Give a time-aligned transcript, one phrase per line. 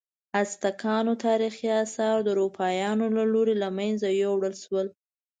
[0.41, 4.87] ازتکانو تاریخي آثار د اروپایانو له لوري له منځه یوړل شول.